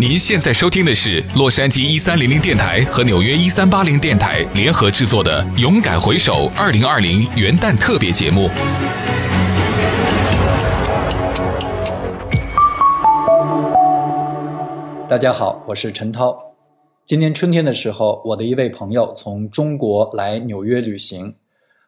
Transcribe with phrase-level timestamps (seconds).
[0.00, 8.48] 您现在收听的是洛杉矶一三零零电台和纽约一三八零电台联合制作的《勇敢回首二零二零元旦特别节目》。
[15.06, 16.34] 大家好，我是陈涛。
[17.04, 21.34] 今年春天的时候，我的一位朋友从中国来纽约旅行，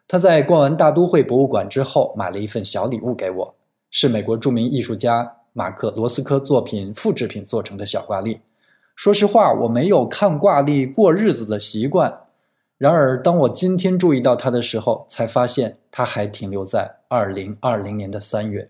[0.07, 3.55] 他在逛完大都会博物馆之后，买了一份小礼物给我，
[3.89, 5.37] 是美国著名艺术家。
[5.53, 8.41] 马克·罗斯科作品复制品做成的小挂历。
[8.95, 12.21] 说实话，我没有看挂历过日子的习惯。
[12.77, 18.69] 然而，当我今天注意到它的时候，才发现它还停留在2020年的三月。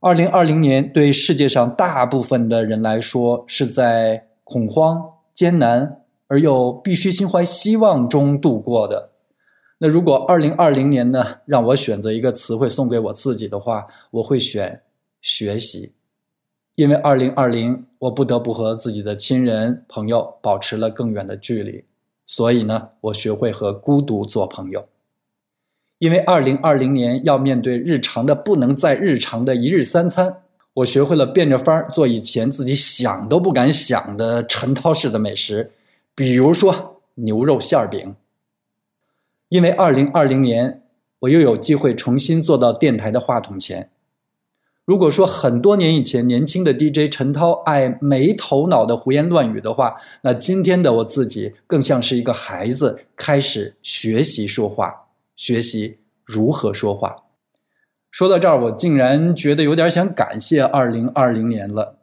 [0.00, 5.02] 2020年对世界上大部分的人来说，是在恐慌、
[5.32, 9.10] 艰难而又必须心怀希望中度过的。
[9.78, 14.80] 那如果2020年呢，让我选择一个词汇送给我自己的话，我会选。
[15.24, 15.90] 学习，
[16.74, 21.82] 因为二零二零，我不得不和自己的亲人朋友保持了更远的距离，
[22.26, 24.86] 所以呢，我学会和孤独做朋友。
[25.98, 30.42] 因为二零二零年要面对日常的不能再日常的一日三餐，
[30.74, 35.72] 我学会了变着法儿做以前自己想都不敢想的陈涛式的美食，
[36.14, 38.14] 比如说牛肉馅饼。
[39.48, 40.82] 因为二零二零年，
[41.20, 43.88] 我又有机会重新坐到电台的话筒前。
[44.86, 57.16] 如果说很多年以前年轻的 DJ 陈涛爱没头脑的胡言乱语的话，那今天的我自己更像是一个孩子，开始学习说话，学习如何说话。
[58.10, 61.96] 说到这儿，我竟然觉得有点想感谢2020年了，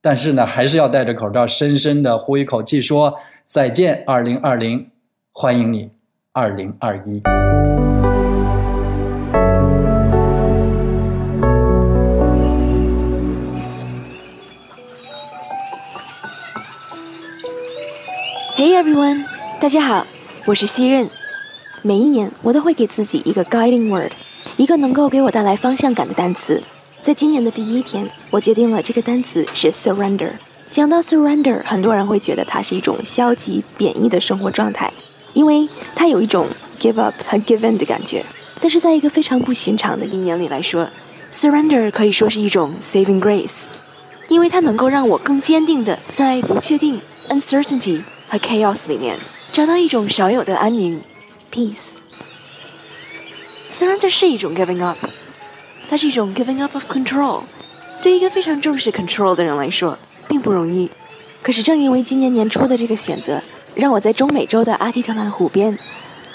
[0.00, 4.86] 但是呢，还是要戴着口罩，深深的呼一口气，说再见2020，
[5.32, 5.90] 欢迎你
[6.32, 7.77] 2021。
[18.58, 19.24] Hey everyone，
[19.60, 20.04] 大家好，
[20.44, 21.08] 我是西任。
[21.80, 24.10] 每一年我都会给自己一个 guiding word，
[24.56, 26.60] 一个能够给我带来方向感的单词。
[27.00, 30.32] 在今年的第一天，我决定了这个单词是 surrender。
[30.72, 34.92] 讲到 surrender，很多人会觉得它是一种消极贬义的生活状态，
[35.34, 36.48] 因为它有一种
[36.80, 38.24] give up 和 give in 的感觉。
[38.60, 40.90] 但是在一个非常不寻常的一年里来说
[41.30, 43.66] ，surrender 可以说是一种 saving grace，
[44.28, 48.02] 因为它能够让我更坚定的在不确定 uncertainty。
[48.28, 49.18] 和 chaos 里面
[49.52, 51.00] 找到一种少有的安宁
[51.52, 51.96] ，peace。
[53.68, 54.98] 虽然这是一种 giving up，
[55.88, 57.42] 它是一种 giving up of control。
[58.00, 60.90] 对一个非常重视 control 的人来说，并不容易。
[61.42, 63.42] 可是正因为今年年初的这个选择，
[63.74, 65.78] 让我在中美洲的阿提特兰湖边，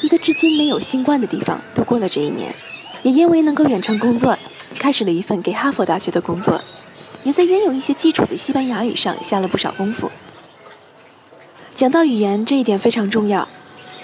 [0.02, 2.54] 一个至今没有新冠的地方度过了这一年。
[3.04, 4.38] 也因为能够远程工作，
[4.78, 6.62] 开始了一份给哈佛大学的工作，
[7.24, 10.12] 也在原有一些基础的西班牙语上下了不少功夫。
[11.84, 13.46] 讲到语言这一点非常重要，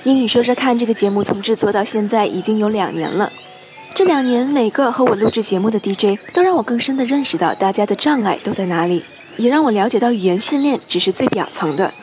[0.04, 3.32] 英语说说看这个节目从制作到现在已经有两年了，
[3.96, 9.06] 这两年每个和我录制节目的 DJ 都让我更深地认识到大家的障碍都在哪里，
[9.38, 11.94] 也让我了解到语言训练只是最表层的，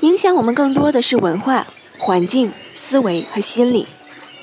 [0.00, 3.86] 影响我们更多的是文化、环境、思维和心理。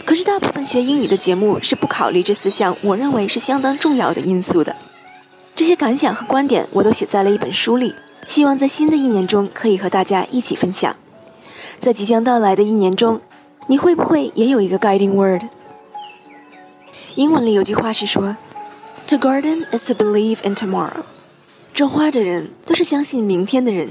[0.04, 4.76] 可是大部分学英语的节目是不考虑这四项，我认为是相当重要的因素的。
[5.56, 7.94] 这些感想和观点我都写在了一本书里。
[8.26, 10.96] 希望在新的一年中可以和大家一起分享。
[11.80, 13.22] 在即将到来的一年中，
[13.68, 15.44] 你会不会也有一个 guiding word？
[17.16, 18.38] 英文里有句话是说
[19.08, 21.04] ：“To garden is to believe in tomorrow。”
[21.74, 23.90] 种花的人都是相信明天的人。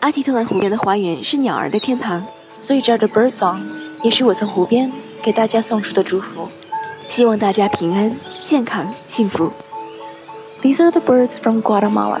[0.00, 2.26] 阿提特兰湖边的花园是鸟儿的天堂，
[2.58, 3.60] 所以这儿的 bird song
[4.02, 4.90] 也是我从湖边
[5.22, 6.48] 给大家送出的祝福。
[7.08, 9.52] 希望大家平安、健康、幸福。
[10.62, 12.20] These are the birds from Guatemala.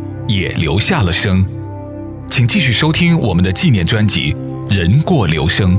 [0.27, 1.45] 也留下了声，
[2.27, 4.33] 请继续收听我们的纪念专辑
[4.73, 5.77] 《人过留声》。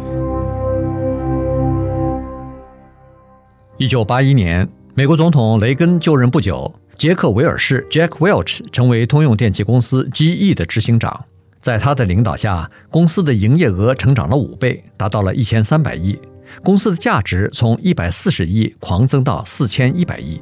[3.79, 11.25] 一九八一年，美国总统雷根就任不久，杰克·韦尔士 （Jack Welch） 成为通用电气公司 GE 的执行长。
[11.59, 16.19] 在他的领导下，公司的营业额成长了五倍，达到了一千三百亿。
[16.63, 20.41] 公司的价值从一百四十亿狂增到四千一百亿。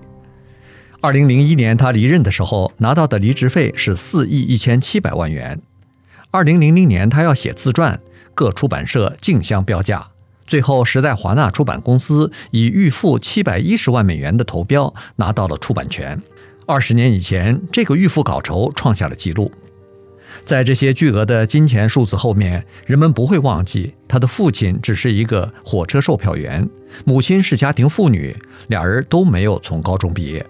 [1.03, 5.59] 二零零一年他离任的时候，拿到的离职费是四亿一千七百万元。
[6.31, 7.99] 二零零零年他要写自传，
[8.35, 10.07] 各出版社竞相标价，
[10.47, 16.21] 最后时代华纳出版公司以预付七百一十万美元的投标拿到了出版权。
[16.67, 19.51] 二十年以前，这个预付稿酬创下了纪录。
[20.45, 26.69] 在这些巨额的金钱数字后面，人们不会忘记他的父亲只是一个火车售票员，
[27.07, 28.37] 母亲是家庭妇女，
[28.69, 30.45] 俩人都没有从高中毕业。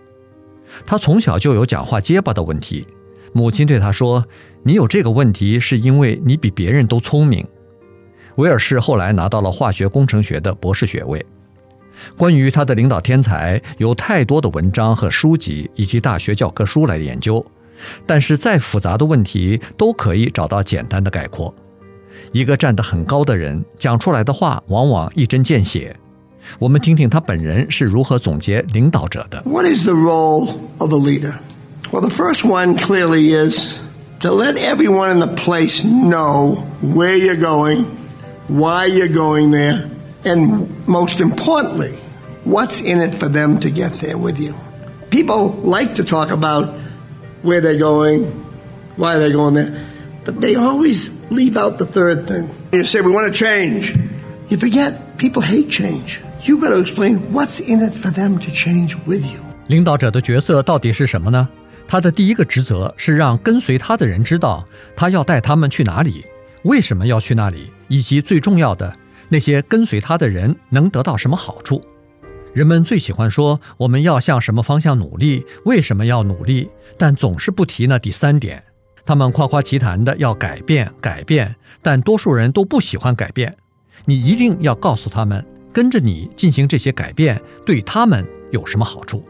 [0.85, 2.87] 他从小就有讲话结巴的问题，
[3.33, 4.25] 母亲对他说
[4.63, 7.47] ：“你有这个问题是因为你比别人都聪明。”
[8.37, 11.25] 威尔士后来拿到了化学工程学的博士学位。
[12.17, 17.45] 关于他的领导天才，有太多的文章和书籍以及大学教科书来研究，
[18.07, 21.55] 但是再复杂的问题都可以找到简单的概括。
[22.33, 25.95] 一个站得很高的人讲出来的话，往往一针见血。
[26.60, 29.42] 我们听听他本人是如何总结领导者的。
[29.46, 31.34] What is the role of a leader?
[31.92, 33.78] Well, the first one clearly is
[34.22, 37.86] to let everyone in the place know where you're going,
[38.48, 39.90] why you're going there,
[40.24, 41.94] and most importantly,
[42.44, 44.54] what's in it for them to get there with you.
[45.10, 46.74] People like to talk about
[47.44, 48.24] where they're going,
[48.98, 49.86] why they're going there,
[50.24, 52.50] but they always leave out the third thing.
[52.72, 53.96] You say, We want to change.
[54.48, 56.20] You forget people hate change.
[56.43, 59.41] You got to explain what's in it for them to change with you.
[59.67, 61.47] 领导者的角色到底是什么呢？
[61.87, 64.67] 他的第一个职责是让跟随他的人知道
[64.97, 66.25] 他要带他们去哪里，
[66.63, 68.97] 为什么要去那里，以及最重要的，
[69.29, 71.83] 那些跟随他的人能得到什么好处。
[72.55, 78.63] 人们最喜欢说我们要向什么方向努力，为什么要努力，但总是不提那第三点。
[79.05, 83.55] 他们夸夸其谈的要改变，改变，但多数人都不喜欢改变。
[84.07, 85.45] 你一定要告诉他们。
[85.73, 89.25] 跟着你进行这些改变，对他们有什么好处？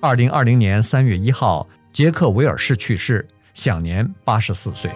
[0.00, 4.90] 二零二零年三月一号，杰克·韦尔士去世，享年八十四岁。